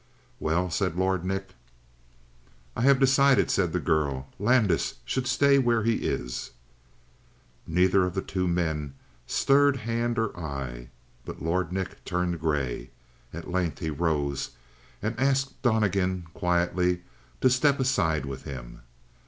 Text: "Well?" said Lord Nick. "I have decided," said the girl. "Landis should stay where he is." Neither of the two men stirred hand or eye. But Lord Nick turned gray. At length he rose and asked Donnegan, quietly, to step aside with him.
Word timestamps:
"Well?" 0.39 0.71
said 0.71 0.95
Lord 0.95 1.23
Nick. 1.23 1.53
"I 2.75 2.81
have 2.81 2.97
decided," 2.99 3.51
said 3.51 3.71
the 3.71 3.79
girl. 3.79 4.27
"Landis 4.39 4.95
should 5.05 5.27
stay 5.27 5.59
where 5.59 5.83
he 5.83 5.97
is." 5.97 6.49
Neither 7.67 8.03
of 8.07 8.15
the 8.15 8.23
two 8.23 8.47
men 8.47 8.95
stirred 9.27 9.77
hand 9.85 10.17
or 10.17 10.35
eye. 10.35 10.89
But 11.23 11.43
Lord 11.43 11.71
Nick 11.71 12.03
turned 12.03 12.39
gray. 12.39 12.89
At 13.31 13.51
length 13.51 13.77
he 13.77 13.91
rose 13.91 14.49
and 15.03 15.13
asked 15.19 15.61
Donnegan, 15.61 16.25
quietly, 16.33 17.03
to 17.41 17.49
step 17.51 17.79
aside 17.79 18.25
with 18.25 18.41
him. 18.41 18.81